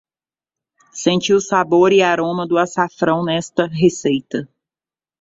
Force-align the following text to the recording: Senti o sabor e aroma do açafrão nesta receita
Senti 1.01 1.31
o 1.31 1.39
sabor 1.39 1.91
e 1.93 2.01
aroma 2.01 2.47
do 2.47 2.57
açafrão 2.57 3.23
nesta 3.23 3.67
receita 3.67 4.49